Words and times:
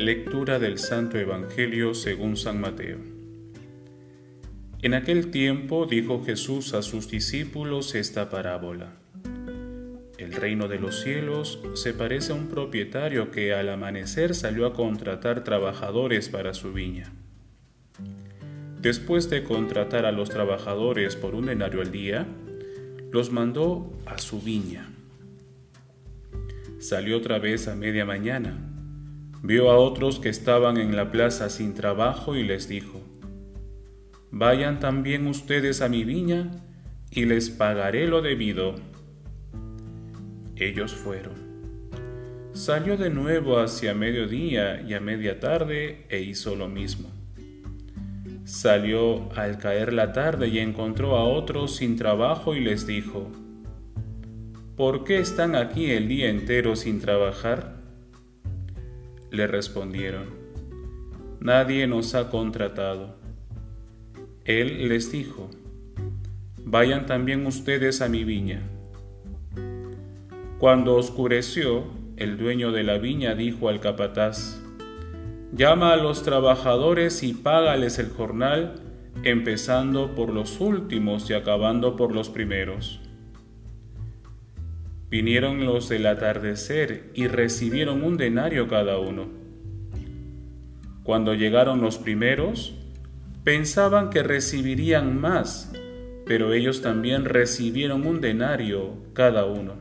Lectura 0.00 0.58
del 0.58 0.78
Santo 0.78 1.18
Evangelio 1.18 1.92
según 1.92 2.38
San 2.38 2.58
Mateo. 2.58 2.96
En 4.80 4.94
aquel 4.94 5.30
tiempo 5.30 5.84
dijo 5.84 6.24
Jesús 6.24 6.72
a 6.72 6.80
sus 6.80 7.10
discípulos 7.10 7.94
esta 7.94 8.30
parábola. 8.30 8.94
El 10.16 10.32
reino 10.32 10.68
de 10.68 10.78
los 10.78 11.02
cielos 11.02 11.60
se 11.74 11.92
parece 11.92 12.32
a 12.32 12.34
un 12.34 12.48
propietario 12.48 13.30
que 13.30 13.52
al 13.52 13.68
amanecer 13.68 14.34
salió 14.34 14.64
a 14.64 14.72
contratar 14.72 15.44
trabajadores 15.44 16.30
para 16.30 16.54
su 16.54 16.72
viña. 16.72 17.12
Después 18.80 19.28
de 19.28 19.44
contratar 19.44 20.06
a 20.06 20.12
los 20.12 20.30
trabajadores 20.30 21.14
por 21.14 21.34
un 21.34 21.44
denario 21.44 21.82
al 21.82 21.92
día, 21.92 22.26
los 23.12 23.30
mandó 23.30 23.92
a 24.06 24.16
su 24.16 24.40
viña. 24.40 24.88
Salió 26.78 27.18
otra 27.18 27.38
vez 27.38 27.68
a 27.68 27.76
media 27.76 28.06
mañana, 28.06 28.69
vio 29.42 29.70
a 29.70 29.78
otros 29.78 30.18
que 30.18 30.28
estaban 30.28 30.76
en 30.76 30.96
la 30.96 31.10
plaza 31.10 31.48
sin 31.48 31.74
trabajo 31.74 32.36
y 32.36 32.44
les 32.44 32.68
dijo, 32.68 33.00
Vayan 34.30 34.78
también 34.78 35.26
ustedes 35.26 35.80
a 35.80 35.88
mi 35.88 36.04
viña 36.04 36.50
y 37.10 37.24
les 37.24 37.50
pagaré 37.50 38.06
lo 38.06 38.22
debido. 38.22 38.76
Ellos 40.56 40.94
fueron. 40.94 41.50
Salió 42.52 42.96
de 42.96 43.10
nuevo 43.10 43.58
hacia 43.58 43.94
mediodía 43.94 44.82
y 44.82 44.94
a 44.94 45.00
media 45.00 45.40
tarde 45.40 46.06
e 46.08 46.20
hizo 46.20 46.54
lo 46.54 46.68
mismo. 46.68 47.08
Salió 48.44 49.32
al 49.32 49.58
caer 49.58 49.92
la 49.92 50.12
tarde 50.12 50.48
y 50.48 50.58
encontró 50.58 51.16
a 51.16 51.24
otros 51.24 51.76
sin 51.76 51.96
trabajo 51.96 52.54
y 52.54 52.60
les 52.60 52.86
dijo, 52.86 53.30
¿Por 54.76 55.04
qué 55.04 55.18
están 55.18 55.56
aquí 55.56 55.90
el 55.90 56.08
día 56.08 56.28
entero 56.28 56.76
sin 56.76 57.00
trabajar? 57.00 57.79
Le 59.30 59.46
respondieron, 59.46 60.26
Nadie 61.40 61.86
nos 61.86 62.14
ha 62.14 62.28
contratado. 62.30 63.16
Él 64.44 64.88
les 64.88 65.12
dijo, 65.12 65.50
Vayan 66.64 67.06
también 67.06 67.46
ustedes 67.46 68.02
a 68.02 68.08
mi 68.08 68.24
viña. 68.24 68.62
Cuando 70.58 70.96
oscureció, 70.96 71.84
el 72.16 72.36
dueño 72.36 72.72
de 72.72 72.82
la 72.82 72.98
viña 72.98 73.34
dijo 73.34 73.68
al 73.68 73.80
capataz, 73.80 74.60
Llama 75.52 75.94
a 75.94 75.96
los 75.96 76.22
trabajadores 76.22 77.22
y 77.22 77.32
págales 77.32 77.98
el 77.98 78.10
jornal, 78.10 78.74
empezando 79.24 80.14
por 80.14 80.32
los 80.32 80.60
últimos 80.60 81.28
y 81.30 81.34
acabando 81.34 81.96
por 81.96 82.14
los 82.14 82.28
primeros. 82.28 83.00
Vinieron 85.10 85.66
los 85.66 85.88
del 85.88 86.06
atardecer 86.06 87.10
y 87.14 87.26
recibieron 87.26 88.04
un 88.04 88.16
denario 88.16 88.68
cada 88.68 88.98
uno. 88.98 89.28
Cuando 91.02 91.34
llegaron 91.34 91.80
los 91.80 91.98
primeros, 91.98 92.74
pensaban 93.42 94.10
que 94.10 94.22
recibirían 94.22 95.20
más, 95.20 95.72
pero 96.26 96.52
ellos 96.52 96.80
también 96.80 97.24
recibieron 97.24 98.06
un 98.06 98.20
denario 98.20 98.94
cada 99.12 99.46
uno. 99.46 99.74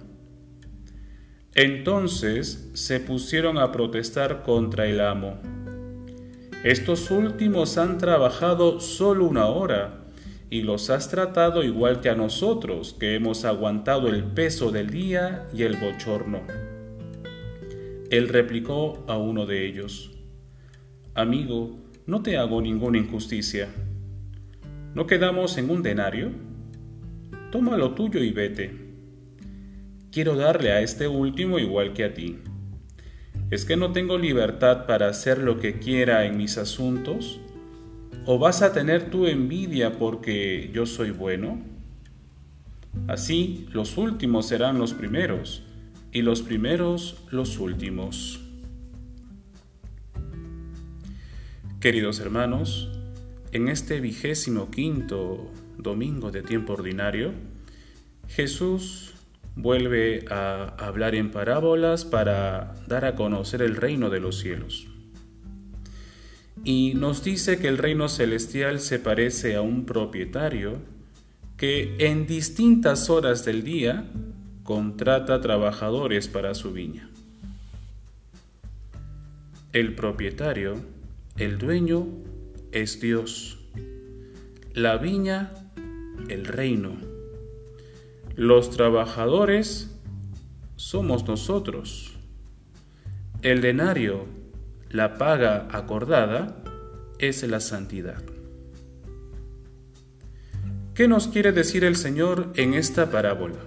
Entonces 1.53 2.71
se 2.73 2.99
pusieron 2.99 3.59
a 3.59 3.71
protestar 3.71 4.41
contra 4.41 4.87
el 4.87 4.99
amo. 4.99 5.39
Estos 6.63 7.11
últimos 7.11 7.77
han 7.77 7.99
trabajado 7.99 8.79
solo 8.79 9.25
una 9.25 9.45
hora 9.45 10.05
y 10.49 10.61
los 10.63 10.89
has 10.89 11.09
tratado 11.09 11.63
igual 11.63 12.01
que 12.01 12.09
a 12.09 12.15
nosotros, 12.15 12.95
que 12.99 13.15
hemos 13.15 13.45
aguantado 13.45 14.07
el 14.07 14.23
peso 14.23 14.71
del 14.71 14.89
día 14.89 15.45
y 15.53 15.63
el 15.63 15.77
bochorno. 15.77 16.41
Él 18.09 18.27
replicó 18.29 19.03
a 19.07 19.17
uno 19.17 19.45
de 19.45 19.67
ellos, 19.67 20.11
Amigo, 21.13 21.79
no 22.05 22.23
te 22.23 22.37
hago 22.37 22.61
ninguna 22.61 22.97
injusticia. 22.97 23.69
¿No 24.95 25.05
quedamos 25.05 25.57
en 25.57 25.69
un 25.69 25.83
denario? 25.83 26.31
Toma 27.51 27.77
lo 27.77 27.93
tuyo 27.93 28.23
y 28.23 28.31
vete 28.31 28.89
quiero 30.11 30.35
darle 30.35 30.71
a 30.71 30.81
este 30.81 31.07
último 31.07 31.59
igual 31.59 31.93
que 31.93 32.03
a 32.03 32.13
ti. 32.13 32.39
¿Es 33.51 33.65
que 33.65 33.77
no 33.77 33.91
tengo 33.91 34.17
libertad 34.17 34.85
para 34.85 35.07
hacer 35.07 35.39
lo 35.39 35.59
que 35.59 35.79
quiera 35.79 36.25
en 36.25 36.37
mis 36.37 36.57
asuntos? 36.57 37.39
¿O 38.31 38.37
vas 38.37 38.61
a 38.61 38.73
tener 38.73 39.09
tu 39.09 39.25
envidia 39.25 39.97
porque 39.97 40.69
yo 40.71 40.85
soy 40.85 41.09
bueno? 41.09 41.63
Así 43.07 43.67
los 43.71 43.97
últimos 43.97 44.45
serán 44.47 44.77
los 44.77 44.93
primeros 44.93 45.63
y 46.11 46.21
los 46.21 46.43
primeros 46.43 47.23
los 47.31 47.57
últimos. 47.57 48.39
Queridos 51.79 52.19
hermanos, 52.19 52.91
en 53.51 53.67
este 53.67 53.99
vigésimo 53.99 54.69
quinto 54.69 55.51
domingo 55.79 56.29
de 56.29 56.43
tiempo 56.43 56.73
ordinario, 56.73 57.31
Jesús 58.27 59.15
vuelve 59.55 60.25
a 60.29 60.75
hablar 60.77 61.15
en 61.15 61.31
parábolas 61.31 62.05
para 62.05 62.75
dar 62.87 63.05
a 63.05 63.15
conocer 63.15 63.63
el 63.63 63.75
reino 63.75 64.11
de 64.11 64.19
los 64.19 64.37
cielos. 64.37 64.88
Y 66.63 66.93
nos 66.95 67.23
dice 67.23 67.59
que 67.59 67.67
el 67.67 67.77
reino 67.77 68.09
celestial 68.09 68.79
se 68.79 68.99
parece 68.99 69.55
a 69.55 69.61
un 69.61 69.85
propietario 69.85 70.77
que 71.57 71.95
en 71.99 72.27
distintas 72.27 73.09
horas 73.09 73.45
del 73.45 73.63
día 73.63 74.05
contrata 74.63 75.41
trabajadores 75.41 76.27
para 76.27 76.53
su 76.53 76.71
viña. 76.71 77.09
El 79.73 79.95
propietario, 79.95 80.75
el 81.37 81.57
dueño, 81.57 82.07
es 82.71 82.99
Dios. 82.99 83.59
La 84.73 84.97
viña, 84.97 85.51
el 86.29 86.45
reino 86.45 87.09
los 88.39 88.69
trabajadores 88.69 89.93
somos 90.77 91.27
nosotros. 91.27 92.13
El 93.41 93.59
denario, 93.59 94.27
la 94.89 95.17
paga 95.17 95.67
acordada, 95.71 96.63
es 97.19 97.43
la 97.43 97.59
santidad. 97.59 98.23
¿Qué 100.93 101.07
nos 101.07 101.27
quiere 101.27 101.51
decir 101.51 101.83
el 101.83 101.95
Señor 101.95 102.51
en 102.55 102.73
esta 102.73 103.09
parábola? 103.09 103.59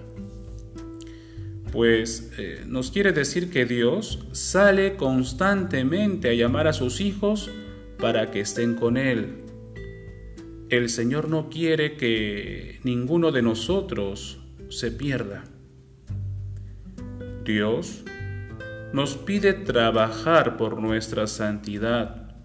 Pues 1.71 2.31
eh, 2.37 2.63
nos 2.67 2.91
quiere 2.91 3.13
decir 3.13 3.49
que 3.49 3.65
Dios 3.65 4.27
sale 4.31 4.95
constantemente 4.95 6.29
a 6.29 6.33
llamar 6.33 6.67
a 6.67 6.73
sus 6.73 7.01
hijos 7.01 7.49
para 7.97 8.29
que 8.29 8.41
estén 8.41 8.75
con 8.75 8.97
Él. 8.97 9.37
El 10.69 10.89
Señor 10.89 11.29
no 11.29 11.49
quiere 11.49 11.97
que 11.97 12.79
ninguno 12.83 13.31
de 13.31 13.41
nosotros 13.41 14.39
se 14.69 14.91
pierda. 14.91 15.43
Dios 17.43 18.03
nos 18.93 19.17
pide 19.17 19.53
trabajar 19.53 20.55
por 20.55 20.79
nuestra 20.79 21.25
santidad, 21.25 22.35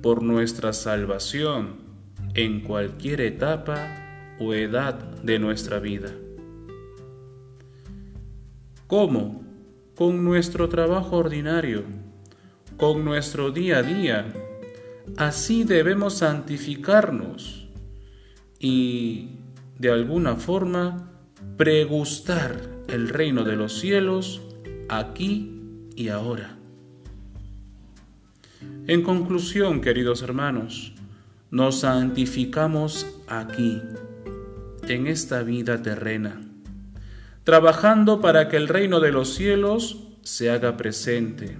por 0.00 0.22
nuestra 0.22 0.72
salvación 0.72 1.80
en 2.34 2.60
cualquier 2.60 3.20
etapa 3.20 4.36
o 4.38 4.54
edad 4.54 4.94
de 4.94 5.40
nuestra 5.40 5.80
vida. 5.80 6.12
¿Cómo? 8.86 9.42
Con 9.96 10.24
nuestro 10.24 10.68
trabajo 10.68 11.16
ordinario, 11.16 11.82
con 12.76 13.04
nuestro 13.04 13.50
día 13.50 13.78
a 13.78 13.82
día. 13.82 14.32
Así 15.16 15.64
debemos 15.64 16.18
santificarnos 16.18 17.66
y 18.60 19.30
de 19.76 19.90
alguna 19.90 20.36
forma 20.36 21.10
pregustar 21.56 22.60
el 22.86 23.08
reino 23.08 23.42
de 23.42 23.56
los 23.56 23.72
cielos 23.80 24.40
aquí 24.98 25.60
y 25.96 26.08
ahora. 26.08 26.56
En 28.86 29.02
conclusión, 29.02 29.80
queridos 29.80 30.22
hermanos, 30.22 30.92
nos 31.50 31.80
santificamos 31.80 33.06
aquí, 33.28 33.80
en 34.88 35.06
esta 35.06 35.42
vida 35.42 35.82
terrena, 35.82 36.40
trabajando 37.44 38.20
para 38.20 38.48
que 38.48 38.56
el 38.56 38.68
reino 38.68 39.00
de 39.00 39.12
los 39.12 39.34
cielos 39.34 40.08
se 40.22 40.50
haga 40.50 40.76
presente, 40.76 41.56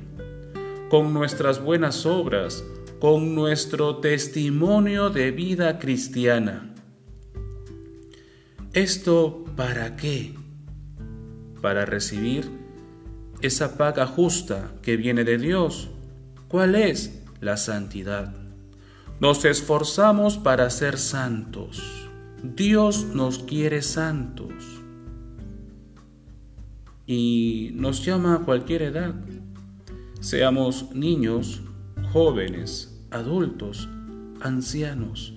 con 0.88 1.12
nuestras 1.12 1.62
buenas 1.62 2.06
obras, 2.06 2.64
con 3.00 3.34
nuestro 3.34 3.96
testimonio 3.96 5.10
de 5.10 5.30
vida 5.30 5.78
cristiana 5.78 6.72
¿Esto 8.74 9.44
para 9.54 9.96
qué? 9.96 10.32
Para 11.60 11.84
recibir 11.84 12.61
esa 13.42 13.76
paga 13.76 14.06
justa 14.06 14.70
que 14.82 14.96
viene 14.96 15.24
de 15.24 15.36
Dios. 15.36 15.90
¿Cuál 16.48 16.74
es? 16.74 17.20
La 17.40 17.56
santidad. 17.56 18.32
Nos 19.20 19.44
esforzamos 19.44 20.38
para 20.38 20.70
ser 20.70 20.98
santos. 20.98 22.08
Dios 22.42 23.04
nos 23.14 23.40
quiere 23.40 23.82
santos. 23.82 24.52
Y 27.06 27.70
nos 27.74 28.04
llama 28.04 28.36
a 28.36 28.38
cualquier 28.40 28.82
edad. 28.82 29.14
seamos 30.20 30.94
niños, 30.94 31.62
jóvenes, 32.12 32.96
adultos, 33.10 33.88
ancianos. 34.40 35.34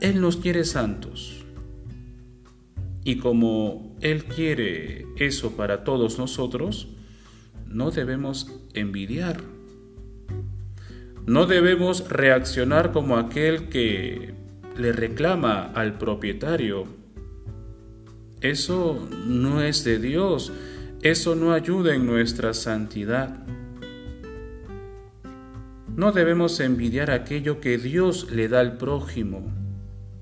Él 0.00 0.20
nos 0.22 0.38
quiere 0.38 0.64
santos. 0.64 1.44
Y 3.04 3.16
como 3.16 3.96
Él 4.00 4.24
quiere 4.24 5.06
eso 5.16 5.56
para 5.56 5.84
todos 5.84 6.18
nosotros, 6.18 6.88
no 7.66 7.90
debemos 7.90 8.60
envidiar. 8.74 9.42
No 11.26 11.46
debemos 11.46 12.08
reaccionar 12.08 12.92
como 12.92 13.16
aquel 13.16 13.68
que 13.68 14.34
le 14.76 14.92
reclama 14.92 15.72
al 15.72 15.98
propietario. 15.98 16.86
Eso 18.40 19.08
no 19.26 19.62
es 19.62 19.84
de 19.84 19.98
Dios, 19.98 20.52
eso 21.02 21.34
no 21.34 21.52
ayuda 21.52 21.94
en 21.94 22.06
nuestra 22.06 22.54
santidad. 22.54 23.46
No 25.94 26.10
debemos 26.10 26.58
envidiar 26.58 27.10
aquello 27.10 27.60
que 27.60 27.78
Dios 27.78 28.30
le 28.32 28.48
da 28.48 28.60
al 28.60 28.78
prójimo, 28.78 29.52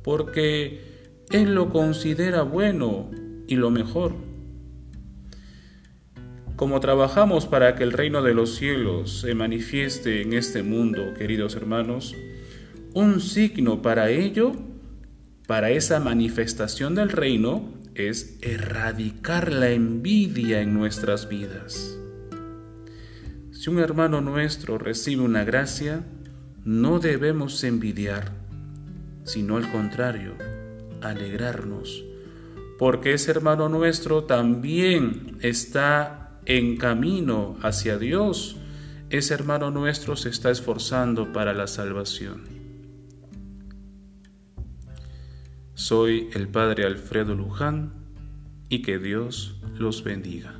porque 0.03 0.90
Él 1.31 1.55
lo 1.55 1.71
considera 1.71 2.43
bueno 2.43 3.09
y 3.47 3.55
lo 3.55 3.71
mejor. 3.71 4.15
Como 6.57 6.81
trabajamos 6.81 7.47
para 7.47 7.77
que 7.77 7.85
el 7.85 7.93
reino 7.93 8.21
de 8.23 8.35
los 8.35 8.57
cielos 8.57 9.21
se 9.21 9.37
manifieste 9.37 10.23
en 10.23 10.33
este 10.33 10.65
mundo, 10.65 11.15
queridos 11.17 11.55
hermanos, 11.55 12.17
un 12.95 13.21
signo 13.21 13.81
para 13.81 14.11
ello, 14.11 14.53
para 15.47 15.71
esa 15.71 16.01
manifestación 16.01 16.97
del 16.97 17.11
reino, 17.11 17.75
es 17.95 18.37
erradicar 18.43 19.53
la 19.53 19.71
envidia 19.71 20.61
en 20.63 20.75
nuestras 20.75 21.29
vidas. 21.29 21.97
Si 23.53 23.71
un 23.71 23.79
hermano 23.79 24.21
nuestro 24.21 24.79
recibe 24.79 25.23
una 25.23 25.45
gracia, 25.45 26.05
no 26.65 26.99
debemos 26.99 27.63
envidiar, 27.63 28.33
sino 29.23 29.57
al 29.57 29.71
contrario, 29.71 30.35
alegrarnos, 31.03 32.05
porque 32.79 33.15
ese 33.15 33.31
hermano 33.31 33.69
nuestro 33.69 34.25
también 34.25 35.39
está 35.41 36.21
en 36.47 36.77
camino 36.77 37.57
hacia 37.63 37.99
Dios. 37.99 38.57
Ese 39.11 39.35
hermano 39.35 39.71
nuestro 39.71 40.17
se 40.17 40.29
está 40.29 40.51
esforzando 40.51 41.33
para 41.33 41.53
la 41.53 41.67
salvación. 41.67 42.45
Soy 45.75 46.29
el 46.35 46.49
Padre 46.49 46.85
Alfredo 46.85 47.35
Luján 47.35 47.93
y 48.69 48.83
que 48.83 48.99
Dios 48.99 49.61
los 49.79 50.05
bendiga. 50.05 50.60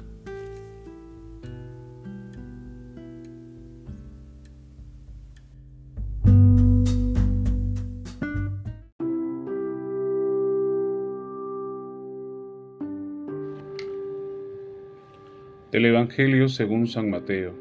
Del 15.73 15.85
Evangelio 15.85 16.49
según 16.49 16.89
San 16.89 17.11
Mateo. 17.11 17.55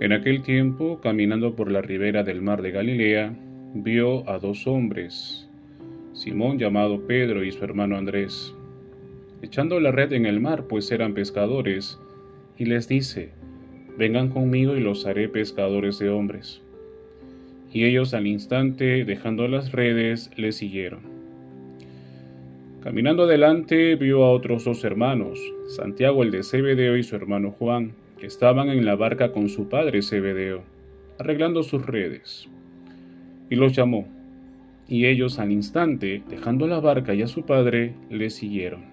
En 0.00 0.12
aquel 0.12 0.42
tiempo, 0.42 1.00
caminando 1.00 1.56
por 1.56 1.72
la 1.72 1.82
ribera 1.82 2.22
del 2.22 2.40
mar 2.40 2.62
de 2.62 2.70
Galilea, 2.70 3.36
vio 3.74 4.28
a 4.30 4.38
dos 4.38 4.68
hombres 4.68 5.48
Simón 6.12 6.56
llamado 6.58 7.04
Pedro 7.06 7.42
y 7.42 7.50
su 7.50 7.64
hermano 7.64 7.96
Andrés, 7.96 8.54
echando 9.42 9.80
la 9.80 9.90
red 9.90 10.12
en 10.12 10.24
el 10.24 10.38
mar, 10.38 10.68
pues 10.68 10.92
eran 10.92 11.14
pescadores, 11.14 11.98
y 12.56 12.66
les 12.66 12.86
dice, 12.86 13.30
vengan 13.98 14.28
conmigo 14.28 14.76
y 14.76 14.80
los 14.80 15.04
haré 15.04 15.28
pescadores 15.28 15.98
de 15.98 16.10
hombres. 16.10 16.62
Y 17.72 17.86
ellos 17.86 18.14
al 18.14 18.28
instante, 18.28 19.04
dejando 19.04 19.48
las 19.48 19.72
redes, 19.72 20.30
le 20.36 20.52
siguieron. 20.52 21.15
Caminando 22.86 23.24
adelante, 23.24 23.96
vio 23.96 24.22
a 24.22 24.30
otros 24.30 24.62
dos 24.62 24.84
hermanos, 24.84 25.40
Santiago 25.66 26.22
el 26.22 26.30
de 26.30 26.44
Zebedeo 26.44 26.96
y 26.96 27.02
su 27.02 27.16
hermano 27.16 27.50
Juan, 27.50 27.94
que 28.16 28.26
estaban 28.26 28.68
en 28.68 28.84
la 28.84 28.94
barca 28.94 29.32
con 29.32 29.48
su 29.48 29.68
padre 29.68 30.02
Zebedeo, 30.02 30.62
arreglando 31.18 31.64
sus 31.64 31.84
redes. 31.84 32.48
Y 33.50 33.56
los 33.56 33.72
llamó 33.72 34.06
y 34.86 35.06
ellos 35.06 35.40
al 35.40 35.50
instante, 35.50 36.22
dejando 36.28 36.68
la 36.68 36.78
barca 36.78 37.12
y 37.12 37.22
a 37.22 37.26
su 37.26 37.44
padre, 37.44 37.94
le 38.08 38.30
siguieron. 38.30 38.84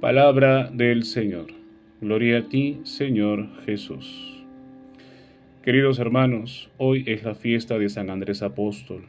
Palabra 0.00 0.70
del 0.72 1.02
Señor. 1.02 1.48
Gloria 2.00 2.38
a 2.38 2.48
ti, 2.48 2.78
Señor 2.84 3.48
Jesús. 3.64 4.44
Queridos 5.64 5.98
hermanos, 5.98 6.70
hoy 6.78 7.02
es 7.08 7.24
la 7.24 7.34
fiesta 7.34 7.76
de 7.76 7.88
San 7.88 8.08
Andrés 8.08 8.40
Apóstol. 8.42 9.02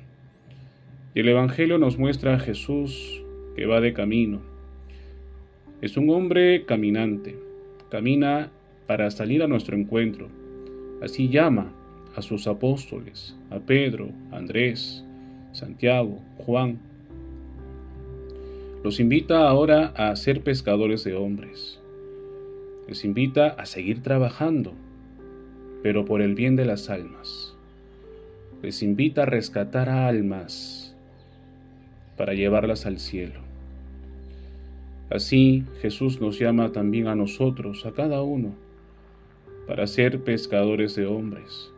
Y 1.13 1.19
el 1.19 1.27
Evangelio 1.27 1.77
nos 1.77 1.97
muestra 1.97 2.35
a 2.35 2.39
Jesús 2.39 3.21
que 3.55 3.65
va 3.65 3.81
de 3.81 3.91
camino. 3.91 4.39
Es 5.81 5.97
un 5.97 6.09
hombre 6.09 6.65
caminante. 6.65 7.37
Camina 7.89 8.49
para 8.87 9.11
salir 9.11 9.43
a 9.43 9.47
nuestro 9.47 9.75
encuentro. 9.75 10.29
Así 11.01 11.27
llama 11.27 11.73
a 12.15 12.21
sus 12.21 12.47
apóstoles, 12.47 13.35
a 13.49 13.59
Pedro, 13.59 14.09
Andrés, 14.31 15.03
Santiago, 15.51 16.19
Juan. 16.37 16.79
Los 18.81 19.01
invita 19.01 19.49
ahora 19.49 19.87
a 19.97 20.15
ser 20.15 20.41
pescadores 20.43 21.03
de 21.03 21.15
hombres. 21.15 21.81
Les 22.87 23.03
invita 23.03 23.47
a 23.47 23.65
seguir 23.65 24.01
trabajando, 24.01 24.73
pero 25.83 26.05
por 26.05 26.21
el 26.21 26.35
bien 26.35 26.55
de 26.55 26.65
las 26.65 26.89
almas. 26.89 27.53
Les 28.61 28.81
invita 28.81 29.23
a 29.23 29.25
rescatar 29.25 29.89
a 29.89 30.07
almas 30.07 30.90
para 32.17 32.33
llevarlas 32.33 32.85
al 32.85 32.99
cielo. 32.99 33.39
Así 35.09 35.65
Jesús 35.81 36.21
nos 36.21 36.39
llama 36.39 36.71
también 36.71 37.07
a 37.07 37.15
nosotros, 37.15 37.85
a 37.85 37.91
cada 37.91 38.21
uno, 38.21 38.55
para 39.67 39.87
ser 39.87 40.23
pescadores 40.23 40.95
de 40.95 41.05
hombres, 41.05 41.71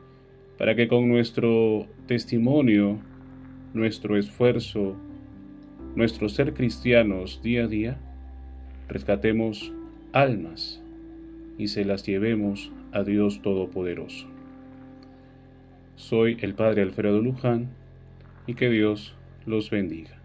para 0.57 0.75
que 0.75 0.88
con 0.88 1.09
nuestro 1.09 1.88
testimonio 2.06 3.00
nuestro 3.74 4.18
esfuerzo, 4.18 4.95
nuestro 5.96 6.29
ser 6.29 6.53
cristianos 6.53 7.41
día 7.41 7.63
a 7.63 7.67
día, 7.67 7.98
rescatemos 8.88 9.74
almas 10.12 10.81
y 11.58 11.67
se 11.67 11.84
las 11.84 12.05
llevemos 12.05 12.72
a 12.91 13.03
Dios 13.03 13.41
Todopoderoso. 13.41 14.27
Soy 15.96 16.38
el 16.41 16.53
Padre 16.53 16.84
Alfredo 16.84 17.22
Luján 17.22 17.69
y 18.46 18.53
que 18.53 18.69
Dios 18.69 19.15
los 19.46 19.69
bendiga. 19.69 20.23